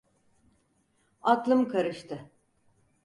Aklım 1.21 1.67
karıştı. 1.67 2.29